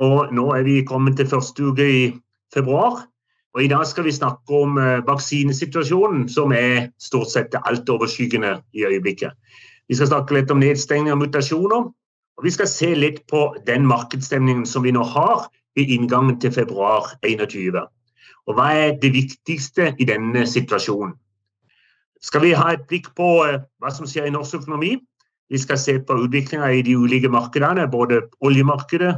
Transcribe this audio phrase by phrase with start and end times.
[0.00, 2.02] Og nå er vi kommet til første uke i
[2.54, 3.04] februar.
[3.52, 8.86] Og I dag skal vi snakke om eh, vaksinesituasjonen, som er stort sett altoverskyggende i
[8.88, 9.36] øyeblikket.
[9.88, 11.90] Vi skal snakke litt om nedstengning og mutasjoner.
[12.40, 16.54] Og vi skal se litt på den markedsstemningen som vi nå har ved inngangen til
[16.54, 17.82] februar 2021.
[18.48, 21.12] Og hva er det viktigste i denne situasjonen?
[22.22, 24.94] skal vi ha et blikk på eh, hva som skjer i norsk økonomi.
[25.52, 29.16] Vi skal se på utviklinga i de ulike markedene, både oljemarkedet,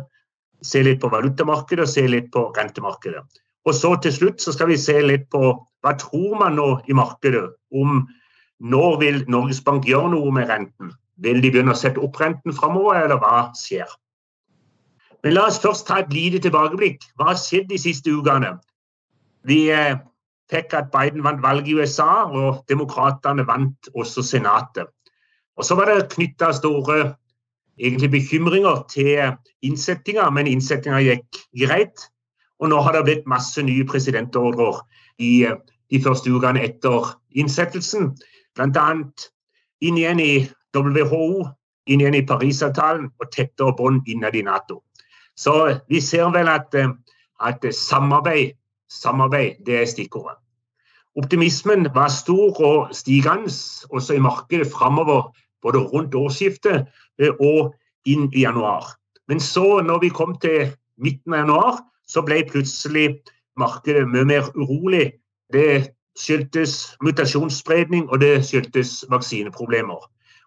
[0.65, 3.23] se litt på valutamarkedet og se litt på rentemarkedet.
[3.65, 6.97] Og så til slutt så skal vi se litt på hva tror man nå i
[6.97, 7.45] markedet
[7.77, 8.05] om
[8.65, 10.93] når vil Norges Bank gjøre noe med renten?
[11.21, 13.91] Vil de begynne å sette opp renten framover, eller hva skjer?
[15.25, 17.05] Men la oss først ta et lite tilbakeblikk.
[17.17, 18.55] Hva har skjedd de siste ukene?
[19.49, 20.01] Vi eh,
[20.53, 24.91] fikk at Biden vant valget i USA, og demokratene vant også Senatet.
[25.57, 27.15] Og Så var det knytta store
[27.79, 32.07] egentlig bekymringer til innsettinga, men innsettinga gikk greit.
[32.63, 34.81] Og nå har det blitt masse nye presidentordrer
[35.19, 35.47] i
[35.91, 38.13] de første ukene etter innsettelsen.
[38.55, 38.89] Bl.a.
[39.83, 40.33] inn igjen i
[40.75, 41.45] WHO,
[41.91, 44.83] inn igjen i Parisavtalen og tettere bånd innad i Nato.
[45.37, 46.75] Så vi ser vel at,
[47.43, 48.55] at samarbeid
[48.95, 50.37] Samarbeid, det er stikkordet.
[51.17, 53.51] Optimismen var stor og stigende
[53.91, 55.31] også i markedet framover,
[55.65, 56.85] både rundt årsskiftet
[57.21, 57.75] eh, og
[58.09, 58.93] inn i januar.
[59.29, 63.09] Men så, når vi kom til midten av januar, så ble plutselig
[63.61, 65.15] markedet mye mer urolig.
[65.53, 70.05] Det skyldtes mutasjonsspredning, og det skyldtes vaksineproblemer.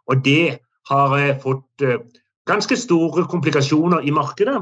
[0.07, 0.59] Og det
[0.91, 2.03] har eh, fått eh,
[2.47, 4.61] ganske store komplikasjoner i markedet.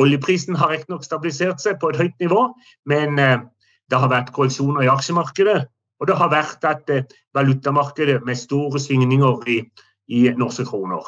[0.00, 2.46] Oljeprisen har riktignok stabilisert seg på et høyt nivå,
[2.88, 5.66] men det har vært korreksjoner i aksjemarkedet.
[6.00, 6.88] Og det har vært at
[7.36, 9.58] valutamarkedet med store svingninger i,
[10.08, 11.06] i norske kroner.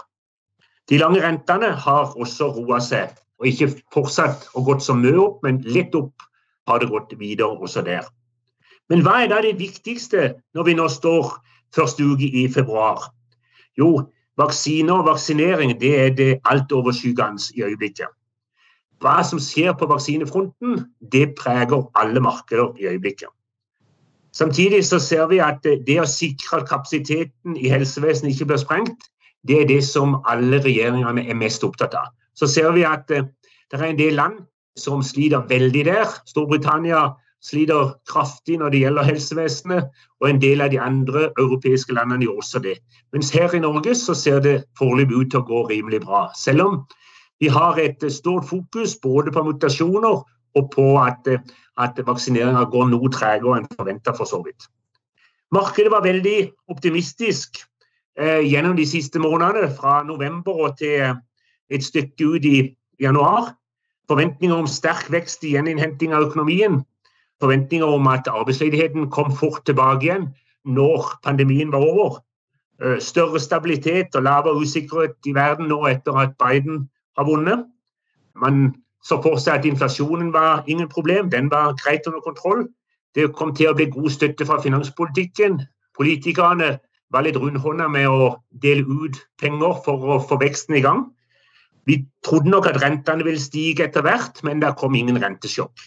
[0.91, 5.41] De lange rentene har også roa seg, og ikke fortsatt og gått så mye opp,
[5.47, 6.27] men litt opp
[6.69, 8.07] har det gått videre også der.
[8.93, 11.33] Men hva er da det viktigste når vi nå står
[11.75, 13.09] første uke i februar?
[13.81, 14.05] Jo,
[14.39, 18.13] vaksiner og vaksinering det er det altoverskyggende i øyeblikket
[19.05, 23.29] hva som skjer på vaksinefronten, det preger alle markeder i øyeblikket.
[24.35, 29.07] Samtidig så ser vi at det å sikre kapasiteten i helsevesenet ikke blir sprengt,
[29.47, 32.11] det er det som alle regjeringene er mest opptatt av.
[32.35, 33.29] Så ser vi at eh,
[33.71, 34.41] det er en del land
[34.81, 36.11] som sliter veldig der.
[36.27, 37.13] Storbritannia
[37.45, 39.89] sliter kraftig når det gjelder helsevesenet,
[40.21, 42.79] og en del av de andre europeiske landene gjør også det.
[43.13, 46.27] Mens her i Norge så ser det foreløpig ut til å gå rimelig bra.
[46.39, 46.79] Selv om
[47.43, 50.23] vi har et stort fokus både på mutasjoner
[50.55, 51.29] og på at,
[51.79, 54.69] at vaksineringa går noe tregere enn forventa, for så vidt.
[55.55, 56.39] Markedet var veldig
[56.73, 57.61] optimistisk
[58.19, 61.15] eh, gjennom de siste månedene, fra november og til
[61.71, 62.57] et stykke ut i
[63.01, 63.55] januar.
[64.11, 66.83] Forventninger om sterk vekst i gjeninnhenting av økonomien.
[67.43, 70.29] Forventninger om at arbeidsledigheten kom fort tilbake igjen
[70.65, 72.21] når pandemien var over.
[72.83, 77.67] Eh, større stabilitet og lavere usikkerhet i verden nå etter at Biden har vunnet.
[78.37, 82.65] Man så for seg at inflasjonen var ingen problem, den var greit under kontroll.
[83.15, 85.61] Det kom til å bli god støtte fra finanspolitikken.
[85.97, 86.79] Politikerne
[87.15, 88.31] var litt rundhånda med å
[88.65, 91.05] dele ut penger for å få veksten i gang.
[91.85, 95.85] Vi trodde nok at rentene ville stige etter hvert, men det kom ingen rentesjokk.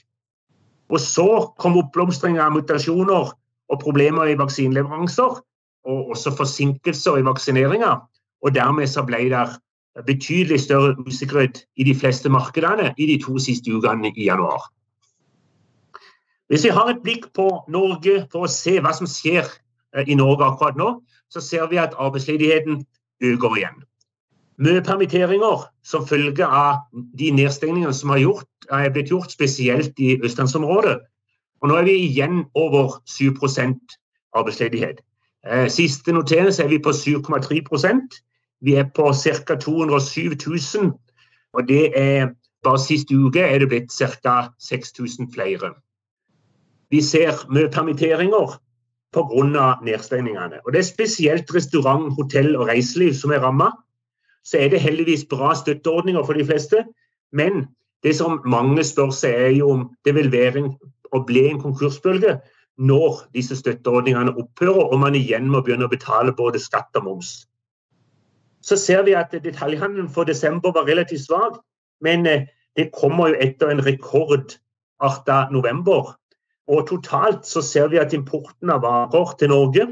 [0.93, 1.27] Og så
[1.59, 3.33] kom oppblomstringa av mutasjoner
[3.67, 5.41] og problemer i vaksineleveranser,
[5.87, 7.97] og også forsinkelser i vaksineringa.
[8.45, 9.47] Og dermed så ble det
[10.05, 14.69] betydelig større usikkerhet i de fleste markedene i de to siste ukene i januar.
[16.47, 20.15] Hvis vi har et blikk på Norge for å se hva som skjer eh, i
[20.15, 20.93] Norge akkurat nå,
[21.29, 22.85] så ser vi at arbeidsledigheten
[23.23, 23.81] øker igjen.
[24.57, 26.87] Mye permitteringer som følge av
[27.19, 30.97] de nedstengningene som har gjort, er blitt gjort, spesielt i østlandsområdet.
[31.61, 33.33] Og nå er vi igjen over 7
[34.33, 35.01] arbeidsledighet.
[35.45, 37.61] Eh, siste notering er vi på 7,3
[38.61, 39.55] vi er på ca.
[39.55, 40.91] 207 000,
[41.53, 42.29] og det er
[42.63, 44.49] bare sist uke er det blitt ca.
[44.59, 45.73] 6000 flere.
[46.89, 48.57] Vi ser mye permitteringer
[49.13, 49.75] pga.
[49.83, 50.59] nedstengningene.
[50.65, 53.71] Og Det er spesielt restaurant, hotell og reiseliv som er ramma.
[54.43, 56.85] Så er det heldigvis bra støtteordninger for de fleste,
[57.31, 57.67] men
[58.03, 60.77] det som mange spør seg, er jo om det vil være en,
[61.11, 62.37] og bli en konkursbølge
[62.77, 67.47] når disse støtteordningene opphører og man igjen må begynne å betale både skatt og moms.
[68.67, 71.61] Så ser vi at detaljhandelen for desember var relativt svak,
[72.03, 76.13] men eh, det kommer jo etter en rekordarta november.
[76.67, 79.87] Og totalt så ser vi at importen av varer til Norge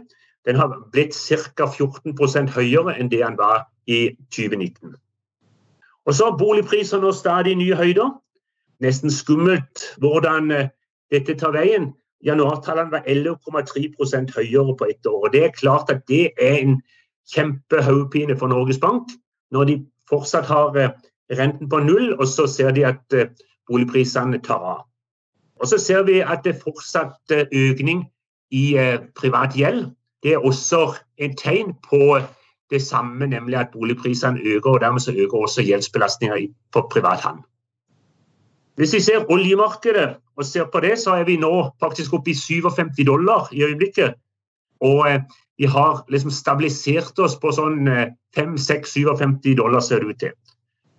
[0.45, 1.66] den har blitt ca.
[1.66, 4.94] 14 høyere enn det den var i 2019.
[6.06, 8.12] Og så har boligprisene nå stadig nye høyder.
[8.83, 10.68] Nesten skummelt hvordan eh,
[11.12, 11.94] dette tar veien.
[12.25, 15.25] Januartallene var 11,3% høyere på ett år.
[15.25, 16.81] og Det er klart at det er en
[17.33, 19.10] kjempehodepine for Norges Bank.
[19.51, 19.77] Når de
[20.10, 20.89] fortsatt har eh,
[21.39, 23.31] renten på null, og så ser de at eh,
[23.68, 24.86] boligprisene tar av.
[25.62, 28.04] Og så ser vi at det er fortsatt økning
[28.51, 28.75] i
[29.16, 29.86] privat gjeld.
[30.24, 32.19] Det er også en tegn på
[32.69, 36.36] det samme, nemlig at boligprisene øker, og dermed så øker også gjeldsbelastninga
[36.74, 37.39] på privat hand.
[38.75, 42.33] Hvis vi ser oljemarkedet og ser på det, så er vi nå faktisk oppe i
[42.33, 44.13] 57 dollar i øyeblikket.
[44.81, 45.21] Og eh,
[45.57, 47.88] vi har liksom stabilisert oss på sånn
[48.36, 50.34] 5-6-57 eh, dollar, ser det ut til.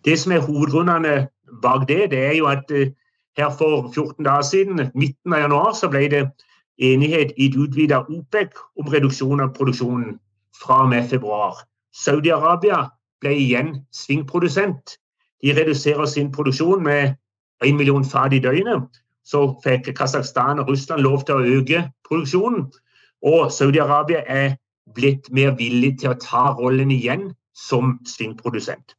[0.06, 1.26] Det som er hovedgrunnene
[1.62, 2.92] bak det, det er jo at eh,
[3.36, 6.24] her for 14 dager siden, midten av januar, så ble det
[6.80, 10.16] enighet i et utvidet OPEC om reduksjon av produksjonen
[10.56, 11.60] fra og med februar.
[11.96, 12.86] Saudi-Arabia
[13.20, 14.96] ble igjen svingprodusent.
[15.44, 17.16] De reduserer sin produksjon med
[17.64, 18.88] 1 million fat i døgnet.
[19.24, 22.68] Så fikk Kasakhstan og Russland lov til å øke produksjonen.
[23.26, 24.54] Og Saudi-Arabia er
[24.94, 28.94] blitt mer villig til å ta rollen igjen som svingprodusent.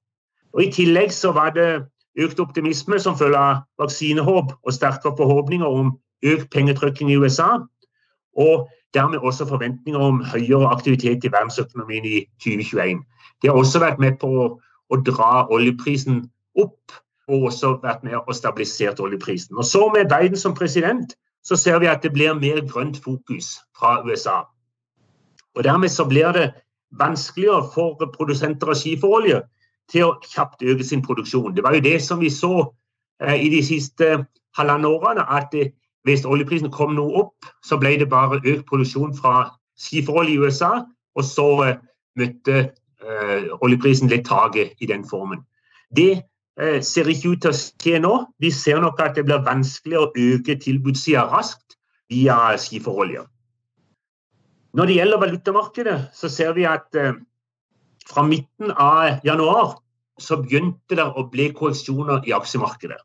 [0.54, 1.86] Og I tillegg så var det
[2.18, 5.94] økt optimisme som følge av vaksinehåp og sterkere forhåpninger om
[6.26, 7.60] økt pengetrykking i USA.
[8.38, 13.04] Og dermed også forventninger om høyere aktivitet i verdensøkonomien i 2021.
[13.42, 16.24] Det har også vært med på å, dra oljeprisen
[16.58, 16.96] opp,
[17.28, 19.58] og også vært med å stabilisere oljeprisen.
[19.58, 21.14] Og så Med Biden som president
[21.48, 24.42] så ser vi at det blir mer grønt fokus fra USA.
[25.56, 26.52] Og Dermed så blir det
[27.00, 29.42] vanskeligere for produsenter av skiferolje
[29.92, 31.56] til å kjapt øke sin produksjon.
[31.56, 32.68] Det var jo det som vi så
[33.24, 34.26] eh, i de siste
[34.58, 35.72] halvannet årene, at det
[36.08, 39.50] hvis oljeprisen kom noe opp, så ble det bare økt produksjon fra
[39.80, 40.86] skiferolje i USA,
[41.16, 41.80] og så eh,
[42.18, 42.62] møtte
[43.06, 45.44] uh, oljeprisen litt taket i den formen.
[45.94, 46.24] Det
[46.58, 48.14] ser ikke ut til å skje nå.
[48.42, 51.78] Vi ser nok at det blir vanskelig å øke tilbudssida raskt
[52.10, 53.26] via skiferolje.
[54.78, 56.90] Når det gjelder valutamarkedet, så ser vi at
[58.08, 59.78] fra midten av januar
[60.18, 63.00] så begynte det å bli korreksjoner i aksjemarkedet.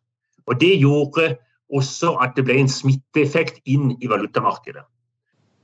[0.49, 1.37] Og Det gjorde
[1.73, 4.85] også at det ble en smitteeffekt inn i valutamarkedet.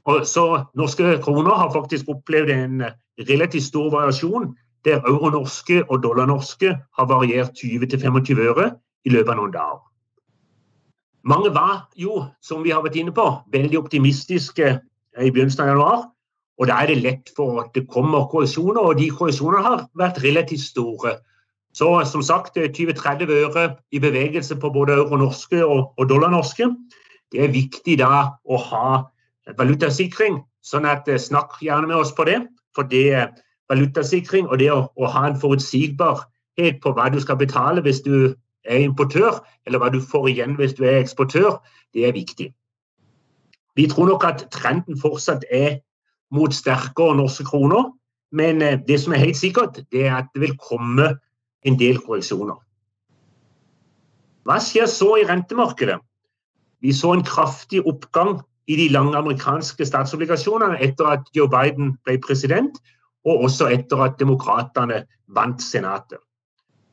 [0.09, 2.85] Og så Norske kroner har faktisk opplevd en
[3.29, 4.55] relativt stor variasjon,
[4.89, 8.73] der euro-norske og dollar-norske har variert 20-25 øre
[9.05, 9.85] i løpet av noen dager.
[11.29, 14.69] Mange var jo, som vi har vært inne på, veldig optimistiske
[15.19, 16.07] i begynnelsen av januar.
[16.59, 20.23] Og da er det lett for at det kommer korreksjoner, og de korreksjonene har vært
[20.25, 21.19] relativt store.
[21.77, 26.67] Så som sagt, 20-30 øre i bevegelse på både euro-norske og, og dollar-norske.
[27.31, 28.89] Det er viktig da å ha
[29.59, 32.41] valutasikring, sånn at eh, snakk gjerne med oss på det.
[32.77, 33.29] For det er
[33.69, 38.35] valutasikring og det å, å ha en forutsigbarhet på hva du skal betale hvis du
[38.69, 41.61] er importør, eller hva du får igjen hvis du er eksportør,
[41.95, 42.51] det er viktig.
[43.79, 45.79] Vi tror nok at trenden fortsatt er
[46.35, 47.93] mot sterkere norske kroner,
[48.33, 51.15] men eh, det som er helt sikkert, det er at det vil komme
[51.65, 52.59] en del korreksjoner.
[54.49, 55.99] Hva skjer så i rentemarkedet?
[56.81, 62.19] Vi så en kraftig oppgang i de lange amerikanske statsobligasjonene etter at Joe Biden ble
[62.25, 62.77] president,
[63.29, 65.05] og også etter at demokratene
[65.37, 66.21] vant Senatet.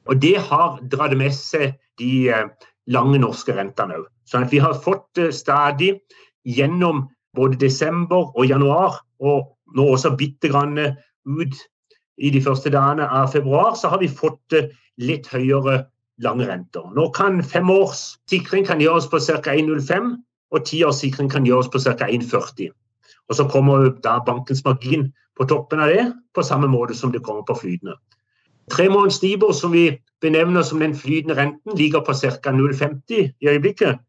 [0.05, 2.49] Og Det har dratt med seg de eh,
[2.91, 4.09] lange norske rentene òg.
[4.51, 5.95] Vi har fått eh, stadig
[6.45, 11.55] gjennom både desember og januar, og nå også bitte grann ut
[12.17, 14.69] i de første dagene av februar, så har vi fått eh,
[15.01, 15.85] litt høyere
[16.23, 16.85] lange renter.
[16.95, 19.51] Nå kan femårs sikring gjøres på ca.
[19.51, 20.13] 1,05,
[20.53, 22.07] og tiårs sikring kan gjøres på ca.
[22.07, 22.71] 1,40.
[23.29, 27.23] Og Så kommer da bankens margin på toppen av det, på samme måte som det
[27.23, 27.95] kommer på flytende.
[28.71, 32.51] Tre måneders Nibor, som vi benevner som den flytende renten, ligger på ca.
[32.51, 33.99] 0,50 i øyeblikket.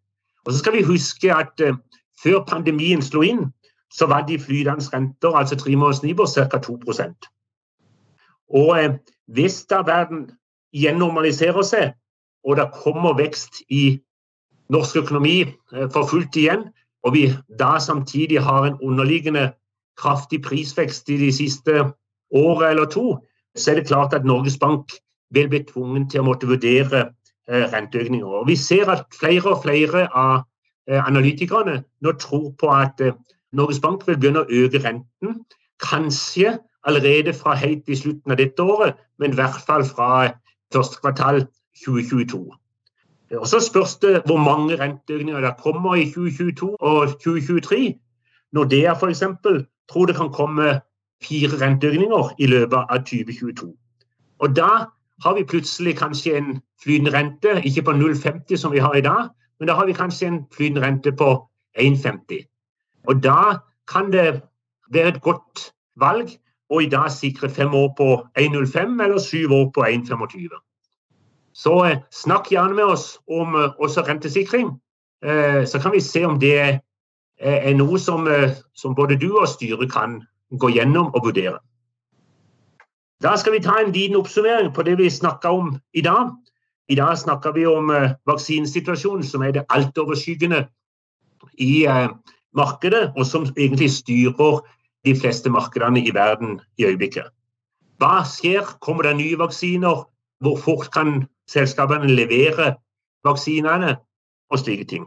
[0.44, 1.76] Og så skal vi huske at uh,
[2.22, 3.52] før pandemien slo inn,
[3.92, 6.58] så var de flytende renter, altså tre måneders Nibor, ca.
[6.58, 6.78] 2
[8.48, 8.94] og eh,
[9.26, 10.30] hvis da verden
[10.76, 11.94] gjennormaliserer seg,
[12.46, 13.98] og det kommer vekst i
[14.70, 16.68] norsk økonomi eh, for fullt igjen,
[17.06, 19.52] og vi da samtidig har en underliggende
[19.98, 21.84] kraftig prisvekst i de siste
[22.34, 23.18] året eller to,
[23.56, 24.92] så er det klart at Norges Bank
[25.30, 27.06] vil bli tvungen til å måtte vurdere
[27.48, 28.26] renteøkninger.
[28.26, 30.42] Og vi ser at flere og flere av
[30.86, 33.00] analytikerne nå tror på at
[33.52, 35.40] Norges Bank vil begynne å øke renten.
[35.82, 40.32] Kanskje allerede fra helt i slutten av dette året, men i hvert fall fra
[40.74, 41.44] første kvartal
[41.84, 42.44] 2022.
[43.34, 47.94] Og Så spørs det hvor mange renteøkninger det kommer i 2022 og 2023.
[48.52, 49.22] Nordea f.eks.
[49.88, 50.80] tror det kan komme
[51.22, 53.76] fire renteøkninger i løpet av 2022.
[54.38, 54.68] Og Da
[55.24, 59.28] har vi plutselig kanskje en flytende rente, ikke på 0,50 som vi har i dag,
[59.58, 62.44] men da har vi kanskje en flytende rente på 1,50.
[63.08, 63.58] Og Da
[63.92, 64.42] kan det
[64.90, 66.28] være et godt valg
[66.70, 70.65] å i dag sikre fem år på 1,05 eller syv år på 1,25.
[71.56, 74.74] Så eh, snakk gjerne med oss om eh, også rentesikring.
[75.24, 76.80] Eh, så kan vi se om det
[77.36, 78.24] er noe som,
[78.72, 80.22] som både du og styret kan
[80.56, 81.58] gå gjennom og vurdere.
[83.20, 86.30] Da skal vi ta en liten oppsummering på det vi snakka om i dag.
[86.88, 87.92] I dag snakker vi om
[88.24, 90.62] vaksinesituasjonen, som er det altoverskyggende
[91.60, 91.84] i
[92.56, 94.64] markedet, og som egentlig styrer
[95.04, 97.28] de fleste markedene i verden i øyeblikket.
[98.00, 98.64] Hva skjer?
[98.80, 100.06] Kommer det nye vaksiner?
[100.40, 102.76] Hvor fort kan selskapene leverer
[103.24, 103.96] vaksinene?
[104.50, 105.06] Og slike ting.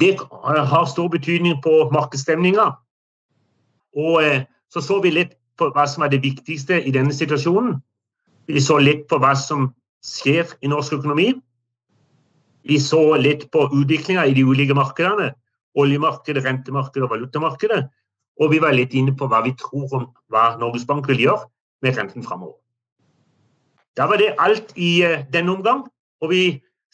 [0.00, 2.70] Det har stor betydning på markedsstemninga.
[3.96, 7.76] Og eh, så så vi litt på hva som er det viktigste i denne situasjonen.
[8.48, 9.70] Vi så litt på hva som
[10.04, 11.32] skjer i norsk økonomi.
[12.66, 15.32] Vi så litt på utviklinga i de ulike markedene.
[15.76, 17.82] Oljemarkedet, rentemarkedet og valutamarkedet.
[18.40, 21.48] Og vi var litt inne på hva vi tror om hva Norges Bank vil gjøre
[21.84, 22.58] med renten framover.
[23.96, 25.86] Da var det alt i uh, denne omgang.
[26.20, 26.44] Og vi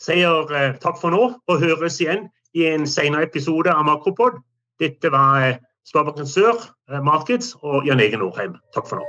[0.00, 4.38] sier uh, takk for nå og høres igjen i en senere episode av Makropod.
[4.82, 6.61] Dette var uh, Sparebanken Sør
[7.02, 8.54] Markeds og Jan Egen Norheim.
[8.76, 9.09] Takk for nå.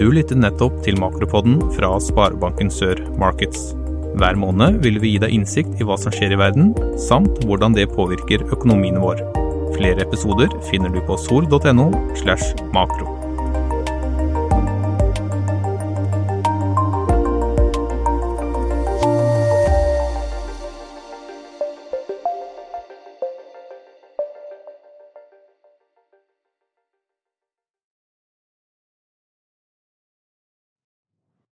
[0.00, 3.74] Du lyttet nettopp til Makropodden fra Sparebanken Sør Markets.
[4.18, 6.72] Hver måned vil vi gi deg innsikt i hva som skjer i verden,
[7.10, 9.20] samt hvordan det påvirker økonomien vår.
[9.76, 13.17] Flere episoder finner du på sol.no slash makro.